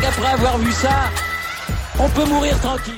[0.00, 1.10] qu'après avoir vu ça,
[1.98, 2.94] on peut mourir tranquille.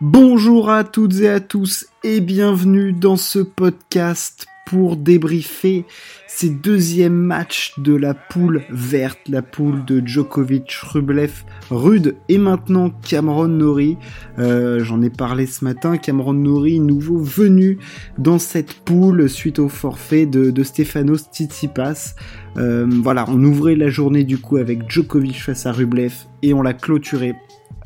[0.00, 5.84] Bonjour à toutes et à tous et bienvenue dans ce podcast pour débriefer
[6.26, 12.90] ces deuxièmes matchs de la poule verte, la poule de Djokovic, Rublev, Rude et maintenant
[12.90, 13.98] Cameron Nori.
[14.38, 17.78] Euh, J'en ai parlé ce matin, Cameron Nori, nouveau venu
[18.18, 22.14] dans cette poule suite au forfait de, Stefanos Tsitsipas.
[22.56, 26.62] Euh, voilà, on ouvrait la journée du coup avec Djokovic face à Rublev et on
[26.62, 27.34] l'a clôturé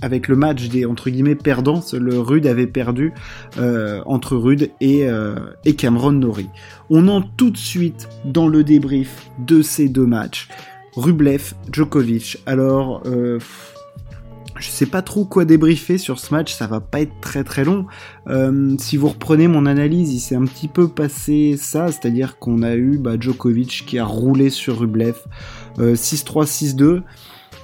[0.02, 3.12] avec le match des entre guillemets perdants, le Rude avait perdu
[3.58, 6.48] euh, entre Rude et, euh, et Cameron Nori.
[6.90, 10.48] On entre tout de suite dans le débrief de ces deux matchs.
[10.94, 12.38] Rublev, Djokovic.
[12.46, 13.38] Alors, euh,
[14.58, 17.64] je sais pas trop quoi débriefer sur ce match, ça va pas être très très
[17.64, 17.86] long.
[18.28, 22.62] Euh, si vous reprenez mon analyse, il s'est un petit peu passé ça, c'est-à-dire qu'on
[22.62, 25.16] a eu bah, Djokovic qui a roulé sur Rublev,
[25.78, 27.02] euh, 6-3, 6-2.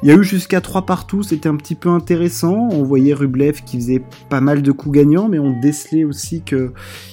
[0.03, 2.69] Il y a eu jusqu'à 3 partout, c'était un petit peu intéressant.
[2.73, 6.73] On voyait Rublev qui faisait pas mal de coups gagnants, mais on décelait aussi que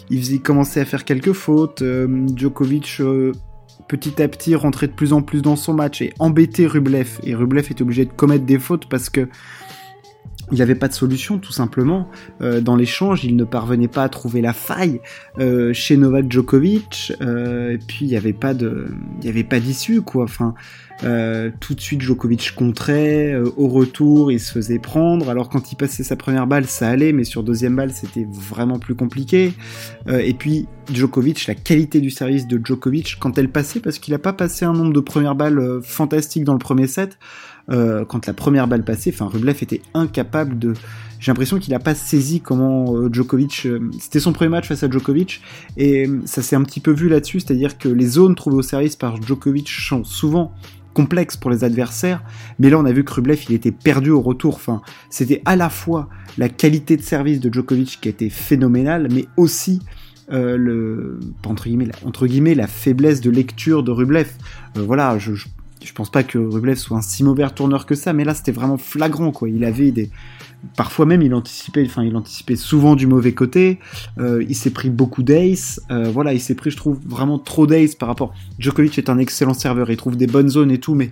[0.09, 0.41] il faisait
[0.79, 1.83] à faire quelques fautes.
[1.83, 3.31] Euh, Djokovic euh,
[3.87, 7.19] petit à petit rentrait de plus en plus dans son match et embêtait Rublev.
[7.23, 9.27] Et Rublev était obligé de commettre des fautes parce que
[10.51, 12.09] il n'y avait pas de solution, tout simplement.
[12.41, 14.99] Euh, dans l'échange, il ne parvenait pas à trouver la faille
[15.37, 17.13] euh, chez Novak Djokovic.
[17.21, 18.87] Euh, et puis, il n'y avait pas de,
[19.19, 20.23] il y avait pas d'issue, quoi.
[20.23, 20.55] Enfin,
[21.03, 23.33] euh, tout de suite, Djokovic contrait.
[23.33, 25.29] euh, au retour, il se faisait prendre.
[25.29, 28.79] Alors, quand il passait sa première balle, ça allait, mais sur deuxième balle, c'était vraiment
[28.79, 29.53] plus compliqué.
[30.07, 34.19] Et puis, Djokovic, la qualité du service de Djokovic quand elle passait, parce qu'il n'a
[34.19, 37.19] pas passé un nombre de premières balles fantastiques dans le premier set.
[37.71, 40.73] Euh, quand la première balle passait, enfin Rublev était incapable de.
[41.19, 43.65] J'ai l'impression qu'il n'a pas saisi comment euh, Djokovic.
[43.65, 45.41] euh, C'était son premier match face à Djokovic
[45.77, 48.95] et ça s'est un petit peu vu là-dessus, c'est-à-dire que les zones trouvées au service
[48.95, 50.53] par Djokovic sont souvent
[50.93, 52.23] complexes pour les adversaires,
[52.57, 54.55] mais là on a vu que Rublev il était perdu au retour.
[54.55, 59.27] Enfin, c'était à la fois la qualité de service de Djokovic qui était phénoménale, mais
[59.37, 59.79] aussi
[60.31, 61.67] le entre
[62.27, 64.29] guillemets, la, faiblesse de lecture de Rublev.
[64.75, 65.31] Voilà, je
[65.83, 68.51] je pense pas que Rublev soit un si mauvais retourneur que ça, mais là c'était
[68.51, 69.49] vraiment flagrant quoi.
[69.49, 70.09] Il avait des,
[70.75, 73.79] parfois même il anticipait, enfin il anticipait souvent du mauvais côté.
[74.17, 75.81] Euh, il s'est pris beaucoup d'ace.
[75.91, 78.33] Euh, voilà, il s'est pris, je trouve, vraiment trop d'ace par rapport.
[78.59, 81.11] Djokovic est un excellent serveur, il trouve des bonnes zones et tout, mais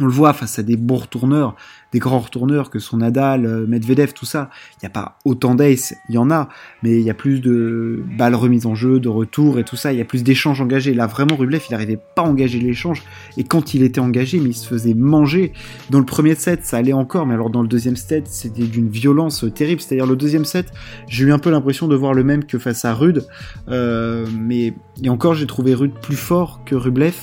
[0.00, 1.54] on le voit face à des bons retourneurs,
[1.92, 4.50] des grands retourneurs que sont Nadal, euh, Medvedev, tout ça.
[4.74, 6.48] Il n'y a pas autant d'ace, il y en a,
[6.82, 9.92] mais il y a plus de balles remises en jeu, de retours et tout ça.
[9.92, 10.94] Il y a plus d'échanges engagés.
[10.94, 13.02] Là, vraiment, Rublev, il n'arrivait pas à engager l'échange.
[13.36, 15.52] Et quand il était engagé, mais il se faisait manger.
[15.90, 18.88] Dans le premier set, ça allait encore, mais alors dans le deuxième set, c'était d'une
[18.88, 19.80] violence terrible.
[19.80, 20.66] C'est-à-dire le deuxième set,
[21.08, 23.26] j'ai eu un peu l'impression de voir le même que face à Rude.
[23.68, 27.14] Euh, mais et encore, j'ai trouvé Rude plus fort que Rublev.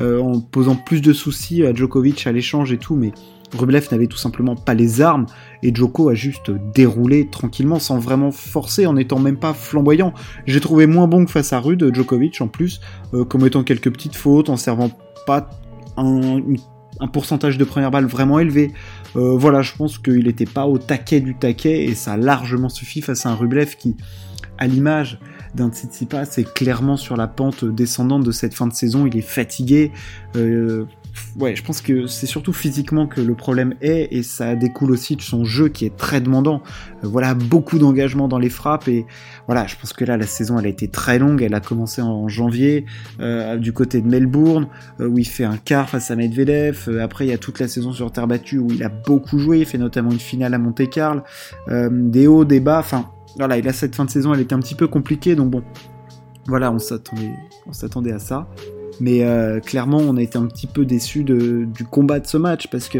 [0.00, 3.12] Euh, en posant plus de soucis à Djokovic à l'échange et tout, mais
[3.52, 5.26] Rublev n'avait tout simplement pas les armes
[5.62, 10.14] et Djoko a juste déroulé tranquillement sans vraiment forcer en étant même pas flamboyant.
[10.46, 12.80] J'ai trouvé moins bon que face à Rude Djokovic en plus,
[13.12, 14.90] euh, commettant quelques petites fautes, en servant
[15.26, 15.50] pas
[15.96, 18.72] un pourcentage de première balle vraiment élevé.
[19.16, 22.68] Euh, voilà, je pense qu'il n'était pas au taquet du taquet et ça a largement
[22.68, 23.96] suffi face à un Rublev qui,
[24.56, 25.18] à l'image
[25.54, 29.06] d'un Tsitsipas, est clairement sur la pente descendante de cette fin de saison.
[29.06, 29.92] Il est fatigué.
[30.36, 30.84] Euh,
[31.38, 35.16] ouais, je pense que c'est surtout physiquement que le problème est, et ça découle aussi
[35.16, 36.62] de son jeu qui est très demandant.
[37.04, 39.06] Euh, voilà, beaucoup d'engagement dans les frappes, et
[39.46, 41.42] voilà, je pense que là, la saison, elle a été très longue.
[41.42, 42.86] Elle a commencé en janvier,
[43.18, 44.68] euh, du côté de Melbourne,
[45.00, 46.84] euh, où il fait un quart face à Medvedev.
[46.88, 49.38] Euh, après, il y a toute la saison sur terre battue où il a beaucoup
[49.38, 49.58] joué.
[49.58, 51.22] Il fait notamment une finale à Monte-Carlo,
[51.90, 52.78] des hauts, des bas.
[52.78, 55.50] Enfin, voilà, et là, cette fin de saison, elle était un petit peu compliquée, donc
[55.50, 55.62] bon.
[56.46, 57.30] Voilà, on s'attendait,
[57.66, 58.48] on s'attendait à ça.
[59.00, 62.36] Mais euh, clairement, on a été un petit peu déçus de, du combat de ce
[62.36, 62.98] match parce que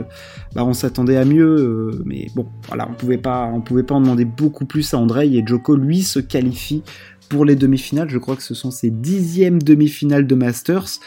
[0.55, 1.45] bah, on s'attendait à mieux.
[1.45, 5.35] euh, mais bon, voilà, on pouvait pas, pouvait pas en demander beaucoup plus à Andrei
[5.35, 6.83] et Joko lui se qualifie
[7.29, 8.09] pour les demi-finales.
[8.09, 11.01] Je crois que ce sont ses dixièmes demi-finales de Masters.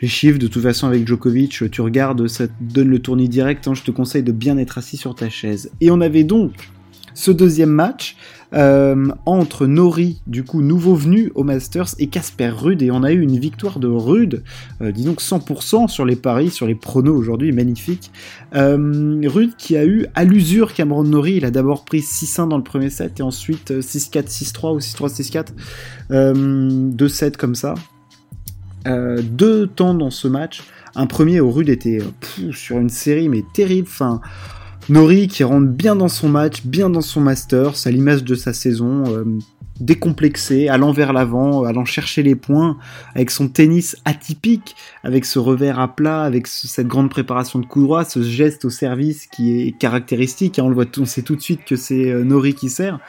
[0.00, 3.68] Les chiffres, de toute façon, avec Djokovic, tu regardes, ça te donne le tournis direct.
[3.68, 5.70] hein, je te conseille de bien être assis sur ta chaise.
[5.80, 6.70] Et on avait donc
[7.14, 8.16] ce deuxième match
[8.54, 13.12] euh, entre Nori, du coup nouveau venu au Masters, et Casper Rude, et on a
[13.12, 14.42] eu une victoire de Rude,
[14.80, 18.10] euh, dis donc 100% sur les paris, sur les pronos aujourd'hui, magnifique.
[18.54, 22.56] Euh, Rude qui a eu à l'usure Cameron Nori, il a d'abord pris 6-1 dans
[22.56, 25.46] le premier set, et ensuite euh, 6-4, 6-3 ou 6-3, 6-4,
[26.10, 26.34] euh,
[26.92, 27.74] deux sets comme ça.
[28.86, 30.62] Euh, deux temps dans ce match.
[30.94, 33.88] Un premier au Rude était euh, sur une série mais terrible.
[33.90, 34.20] Enfin,
[34.88, 38.52] Nori qui rentre bien dans son match, bien dans son Masters, à l'image de sa
[38.52, 39.04] saison.
[39.06, 39.24] euh,
[39.80, 42.76] décomplexé, allant vers l'avant, allant chercher les points,
[43.14, 47.82] avec son tennis atypique, avec ce revers à plat, avec cette grande préparation de coup
[47.82, 50.58] droit, ce geste au service qui est caractéristique.
[50.58, 53.00] Hein, on le voit, on sait tout de suite que c'est euh, Nori qui sert.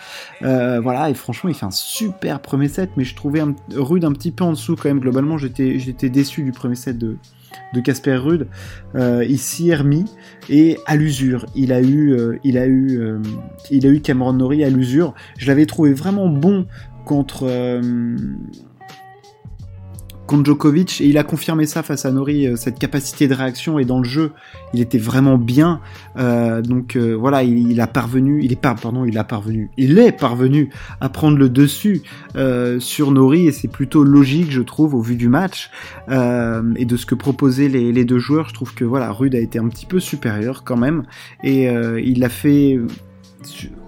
[0.41, 3.43] Euh, voilà, et franchement, il fait un super premier set, mais je trouvais
[3.75, 4.99] Rude un petit peu en dessous quand même.
[4.99, 7.17] Globalement, j'étais déçu du premier set de,
[7.73, 8.47] de Casper Rude.
[8.95, 10.05] Euh, ici remis
[10.49, 11.45] et à l'usure.
[11.55, 13.19] Il a eu, euh, il a eu, euh,
[13.71, 15.13] il a eu Cameron Norrie à l'usure.
[15.37, 16.65] Je l'avais trouvé vraiment bon
[17.05, 17.47] contre
[20.25, 23.79] contre Djokovic et il a confirmé ça face à Nori, euh, cette capacité de réaction
[23.79, 24.31] et dans le jeu,
[24.73, 25.81] il était vraiment bien.
[26.17, 30.11] Euh, donc euh, voilà, il, a parvenu, il est pardon, il a parvenu, il est
[30.11, 30.69] parvenu
[31.01, 32.01] à prendre le dessus
[32.79, 35.69] sur Nori et c'est plutôt logique, je trouve, au vu du match
[36.09, 38.49] et de ce que proposaient les, les, deux joueurs.
[38.49, 41.03] Je trouve que voilà, Rude a été un petit peu supérieur quand même
[41.43, 41.65] et
[42.03, 42.79] il a fait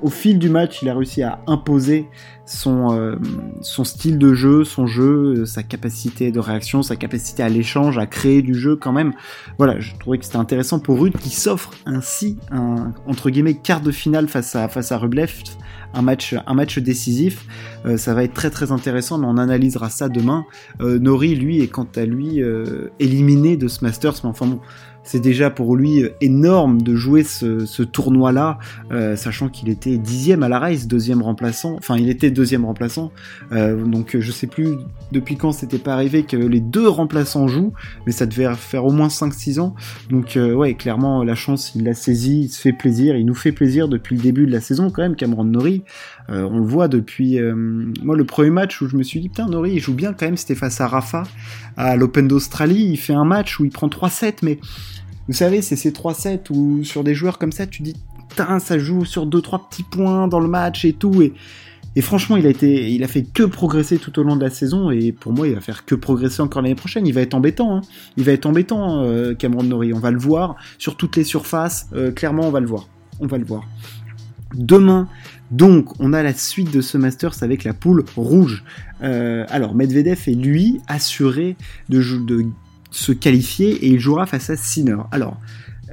[0.02, 2.07] au fil du match, il a réussi à imposer
[2.46, 3.16] son, euh,
[3.62, 8.06] style de jeu, son jeu, euh, sa capacité de réaction, sa capacité à l'échange, à
[8.06, 9.13] créer du jeu quand même.
[9.57, 13.81] Voilà, je trouvais que c'était intéressant pour Rude qui s'offre ainsi un entre guillemets quart
[13.81, 15.31] de finale face à face à Rublev,
[15.94, 17.46] un match un match décisif.
[17.86, 20.46] Euh, ça va être très très intéressant, mais on analysera ça demain.
[20.80, 22.42] Nori lui est quant à lui
[23.00, 24.60] éliminé de ce Masters, mais enfin bon
[25.06, 28.57] c'est déjà pour lui euh, énorme de jouer ce, tournoi-là,
[28.92, 31.75] euh, sachant qu'il était dixième à la race, deuxième remplaçant.
[31.78, 33.12] Enfin, il était deuxième remplaçant.
[33.52, 34.75] Euh, donc, je sais plus
[35.12, 37.74] depuis quand c'était pas arrivé que les deux remplaçants jouent,
[38.06, 39.75] mais ça devait faire au moins 5-6 ans.
[40.10, 43.51] Donc, ouais, clairement, la chance, il l'a saisi, il se fait plaisir, il nous fait
[43.51, 45.84] plaisir depuis le début de la saison quand même, Cameron Nori.
[46.30, 47.40] on le voit depuis.
[48.04, 50.25] moi, le premier match où je me suis dit, putain, Nori, il joue bien quand
[50.25, 51.24] même, c'était face à Rafa
[51.78, 52.88] à l'Open d'Australie.
[52.92, 54.60] Il fait un match où il prend 3-7, mais
[55.27, 57.95] vous savez, c'est ces 3-7 où sur des joueurs comme ça, tu dis,
[58.60, 61.22] ça joue sur 2-3 petits points dans le match et tout.
[61.22, 61.33] Et,
[61.95, 64.50] et franchement, il a, été, il a fait que progresser tout au long de la
[64.50, 64.92] saison.
[64.92, 67.07] Et pour moi, il va faire que progresser encore l'année prochaine.
[67.07, 67.77] Il va être embêtant.
[67.77, 67.81] Hein.
[68.18, 69.94] Il va être embêtant, euh, Cameron Norrie.
[69.94, 71.88] On va le voir sur toutes les surfaces.
[71.94, 72.88] Euh, clairement, on va le voir.
[73.19, 73.63] On va le voir.
[74.54, 75.07] Demain,
[75.51, 78.63] donc, on a la suite de ce Masters avec la poule rouge.
[79.04, 81.56] Euh, alors, Medvedev est lui assuré
[81.89, 82.45] de, de
[82.96, 84.98] se qualifier et il jouera face à Sinner.
[85.12, 85.38] Alors,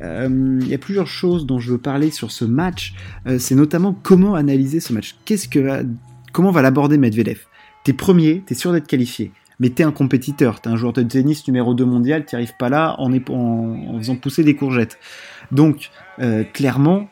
[0.03, 2.95] euh, il y a plusieurs choses dont je veux parler sur ce match.
[3.27, 5.17] Euh, c'est notamment comment analyser ce match.
[5.25, 5.85] Qu'est-ce que,
[6.33, 7.41] comment va l'aborder Medvedev?
[7.85, 11.47] T'es premier, t'es sûr d'être qualifié, mais t'es un compétiteur, t'es un joueur de tennis
[11.49, 14.99] numéro 2 mondial, t'y arrives pas là en, en, faisant pousser des courgettes.
[15.51, 15.91] Donc,
[16.21, 17.09] euh, clairement,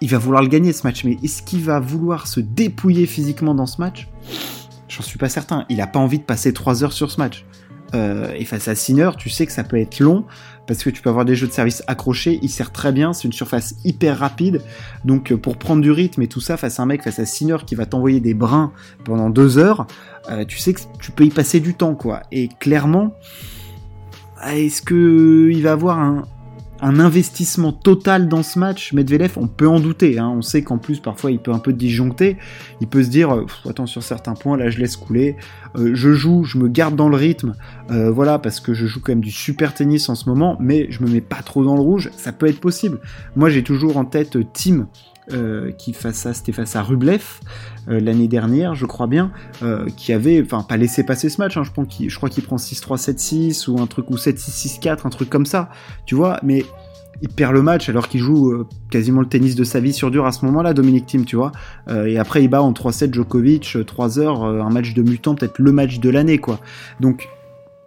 [0.00, 3.54] il va vouloir le gagner ce match, mais est-ce qu'il va vouloir se dépouiller physiquement
[3.54, 4.08] dans ce match?
[4.88, 5.64] J'en suis pas certain.
[5.68, 7.44] Il a pas envie de passer 3 heures sur ce match.
[7.94, 10.24] Euh, et face à Sinner, tu sais que ça peut être long
[10.66, 12.38] parce que tu peux avoir des jeux de service accrochés.
[12.42, 14.62] Il sert très bien, c'est une surface hyper rapide.
[15.04, 17.26] Donc euh, pour prendre du rythme et tout ça face à un mec, face à
[17.26, 18.72] Sinner qui va t'envoyer des brins
[19.04, 19.86] pendant deux heures,
[20.30, 22.22] euh, tu sais que tu peux y passer du temps quoi.
[22.32, 23.14] Et clairement,
[24.46, 26.24] est-ce que il va avoir un,
[26.84, 30.18] un investissement total dans ce match, Medvedev, on peut en douter.
[30.18, 30.28] Hein.
[30.36, 32.36] On sait qu'en plus, parfois, il peut un peu disjoncter.
[32.82, 35.36] Il peut se dire, euh, attends, sur certains points, là, je laisse couler.
[35.76, 37.54] Euh, je joue, je me garde dans le rythme.
[37.90, 40.86] Euh, voilà, parce que je joue quand même du super tennis en ce moment, mais
[40.90, 42.10] je me mets pas trop dans le rouge.
[42.18, 43.00] Ça peut être possible.
[43.34, 44.86] Moi, j'ai toujours en tête Tim.
[45.78, 47.40] qui face à c'était face à Rublev
[47.86, 49.32] l'année dernière je crois bien
[49.96, 51.62] qui avait enfin pas laissé passer ce match hein.
[51.64, 55.08] je, pense je crois qu'il prend 6-3 7-6 ou un truc ou 7-6 6-4 un
[55.08, 55.70] truc comme ça
[56.04, 56.66] tu vois mais
[57.24, 60.10] il perd le match alors qu'il joue euh, quasiment le tennis de sa vie sur
[60.10, 61.52] dur à ce moment-là, Dominique Thiem, tu vois.
[61.88, 65.34] Euh, et après, il bat en 3-7 Djokovic, 3 euh, heures, un match de mutant,
[65.34, 66.60] peut-être le match de l'année, quoi.
[67.00, 67.28] Donc,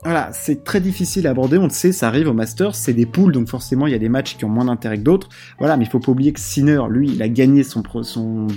[0.04, 3.06] voilà, c'est très difficile à aborder, on le sait, ça arrive au Masters, c'est des
[3.06, 5.30] poules, donc forcément, il y a des matchs qui ont moins d'intérêt que d'autres.
[5.60, 8.48] Voilà, mais il faut pas oublier que Sinner, lui, il a gagné son, son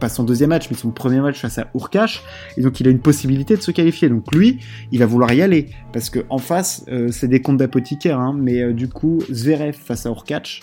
[0.00, 2.22] pas son deuxième match, mais son premier match face à Urkash,
[2.56, 4.08] et donc il a une possibilité de se qualifier.
[4.08, 4.58] Donc lui,
[4.90, 8.34] il va vouloir y aller, parce que en face, euh, c'est des comptes d'apothicaire, hein,
[8.36, 10.60] mais euh, du coup, Zverev face à Urkash,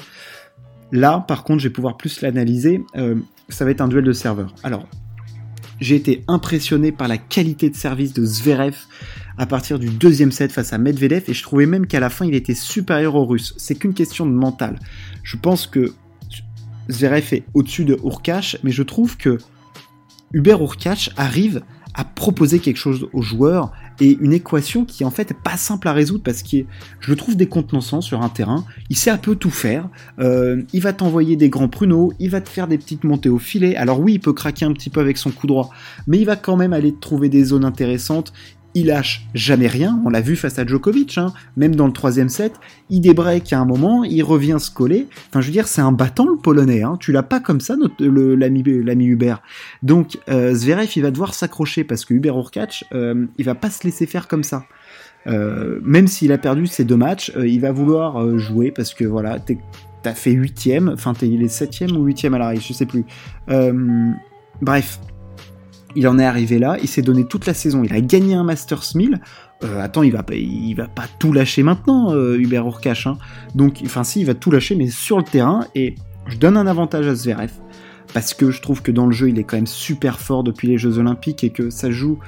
[0.91, 3.15] là, par contre, je vais pouvoir plus l'analyser, euh,
[3.47, 4.53] ça va être un duel de serveurs.
[4.63, 4.87] Alors,
[5.79, 8.75] j'ai été impressionné par la qualité de service de Zverev
[9.37, 12.25] à partir du deuxième set face à Medvedev, et je trouvais même qu'à la fin,
[12.25, 13.53] il était supérieur aux Russes.
[13.57, 14.79] C'est qu'une question de mental.
[15.21, 15.93] Je pense que
[16.89, 19.37] Zverev est au-dessus de Urkash, mais je trouve que
[20.33, 21.61] Hubert Urkash arrive
[21.93, 25.93] à proposer quelque chose aux joueurs et une équation qui en fait pas simple à
[25.93, 26.57] résoudre parce que
[26.99, 28.65] je le trouve décontenançant sur un terrain.
[28.89, 29.89] Il sait un peu tout faire.
[30.19, 33.39] Euh, il va t'envoyer des grands pruneaux, il va te faire des petites montées au
[33.39, 33.75] filet.
[33.75, 35.71] Alors oui, il peut craquer un petit peu avec son coup droit,
[36.05, 38.31] mais il va quand même aller trouver des zones intéressantes
[38.77, 39.99] il lâche jamais rien.
[40.05, 41.33] On l'a vu face à Djokovic, hein.
[41.55, 42.53] même dans le troisième set,
[42.89, 45.07] il débreak à un moment, il revient se coller.
[45.29, 46.83] Enfin, je veux dire, c'est un battant le polonais.
[46.83, 46.97] Hein.
[46.99, 49.41] Tu l'as pas comme ça, l'ami Hubert.
[49.81, 53.71] Donc euh, Zverev, il va devoir s'accrocher parce que Hubert Urkacz, euh, il va pas
[53.71, 54.65] se laisser faire comme ça.
[55.25, 59.39] Euh, même s'il a perdu ses deux matchs, il va vouloir jouer parce que voilà,
[60.03, 63.05] t'as fait huitième, enfin il est septième ou huitième à l'arrivée, je sais plus.
[64.61, 64.99] bref,
[65.97, 68.43] il en est arrivé là, il s'est donné toute la saison, il a gagné un
[68.43, 69.19] Masters 1000.
[69.63, 73.07] Euh, attends, il va pas, il va pas tout lâcher maintenant, euh, Hubert Urkash.
[73.07, 73.17] Hein.
[73.55, 75.65] Donc, enfin si, il va tout lâcher, mais sur le terrain.
[75.73, 75.95] Et
[76.27, 77.49] je donne un avantage à Zverev
[78.13, 80.67] parce que je trouve que dans le jeu, il est quand même super fort depuis
[80.67, 82.19] les Jeux Olympiques et que ça joue.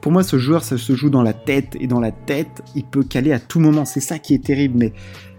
[0.00, 2.82] Pour moi, ce joueur, ça se joue dans la tête et dans la tête, il
[2.82, 3.84] peut caler à tout moment.
[3.84, 4.92] C'est ça qui est terrible, mais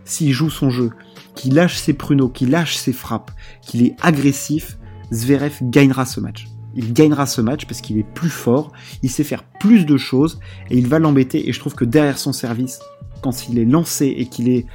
[0.05, 0.91] s'il joue son jeu,
[1.35, 4.77] qu'il lâche ses pruneaux, qu'il lâche ses frappes, qu'il est agressif,
[5.11, 9.23] Zverev gagnera ce match il gagnera ce match parce qu'il est plus fort, il sait
[9.23, 10.39] faire plus de choses
[10.69, 11.47] et il va l'embêter.
[11.49, 12.79] Et je trouve que derrière son service,
[13.21, 14.65] quand il est lancé et qu'il est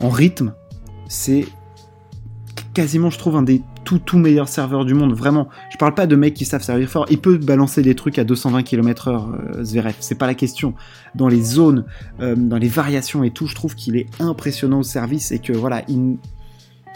[0.00, 0.52] en rythme,
[1.08, 1.46] c'est
[2.74, 5.14] quasiment, je trouve, un des tout tout meilleurs serveurs du monde.
[5.14, 7.06] Vraiment, je parle pas de mecs qui savent servir fort.
[7.10, 9.94] Il peut balancer des trucs à 220 km/h, euh, Zverev.
[10.00, 10.74] C'est pas la question.
[11.14, 11.86] Dans les zones,
[12.20, 15.54] euh, dans les variations et tout, je trouve qu'il est impressionnant au service et que
[15.54, 15.82] voilà,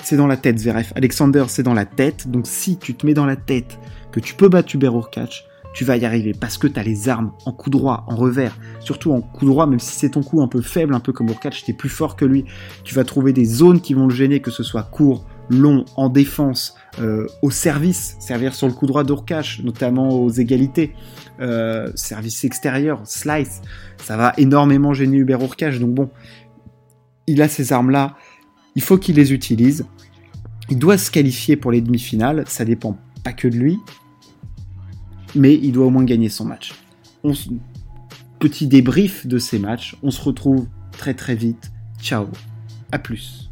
[0.02, 0.92] c'est dans la tête, Zverev.
[0.94, 2.30] Alexander, c'est dans la tête.
[2.30, 3.78] Donc si tu te mets dans la tête
[4.12, 7.08] que tu peux battre Hubert Urkacz, tu vas y arriver parce que tu as les
[7.08, 10.42] armes en coup droit, en revers, surtout en coup droit, même si c'est ton coup
[10.42, 12.44] un peu faible, un peu comme Urkacz, es plus fort que lui.
[12.84, 16.08] Tu vas trouver des zones qui vont le gêner, que ce soit court, long, en
[16.08, 20.94] défense, euh, au service, servir sur le coup droit d'Urkacz, notamment aux égalités,
[21.40, 23.62] euh, service extérieur, slice,
[23.96, 25.78] ça va énormément gêner Hubert Urkacz.
[25.78, 26.10] Donc bon,
[27.26, 28.16] il a ces armes-là,
[28.74, 29.86] il faut qu'il les utilise.
[30.68, 33.78] Il doit se qualifier pour les demi-finales, ça dépend pas que de lui,
[35.34, 36.74] mais il doit au moins gagner son match.
[38.38, 41.70] Petit débrief de ces matchs, on se retrouve très très vite.
[42.00, 42.26] Ciao,
[42.90, 43.51] à plus.